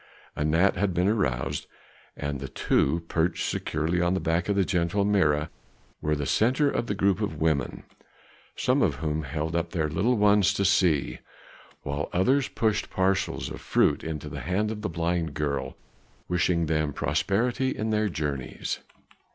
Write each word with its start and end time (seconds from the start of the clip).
Anat 0.35 0.77
had 0.77 0.95
been 0.95 1.07
aroused, 1.07 1.67
and 2.17 2.39
the 2.39 2.47
two, 2.47 3.01
perched 3.07 3.47
securely 3.47 4.01
on 4.01 4.15
the 4.15 4.19
back 4.19 4.49
of 4.49 4.55
the 4.55 4.65
gentle 4.65 5.05
Mirah, 5.05 5.51
were 6.01 6.15
the 6.15 6.25
centre 6.25 6.71
of 6.71 6.89
a 6.89 6.95
group 6.95 7.21
of 7.21 7.39
women, 7.39 7.83
some 8.55 8.81
of 8.81 8.95
whom 8.95 9.21
held 9.21 9.55
up 9.55 9.69
their 9.73 9.87
little 9.87 10.17
ones 10.17 10.55
to 10.55 10.65
see, 10.65 11.19
while 11.83 12.09
others 12.13 12.47
pushed 12.47 12.89
parcels 12.89 13.51
of 13.51 13.61
fruit 13.61 14.03
into 14.03 14.27
the 14.27 14.41
hand 14.41 14.71
of 14.71 14.81
the 14.81 14.89
blind 14.89 15.35
girl, 15.35 15.77
wishing 16.27 16.65
them 16.65 16.93
prosperity 16.93 17.69
in 17.69 17.91
their 17.91 18.09
journeyings. 18.09 18.79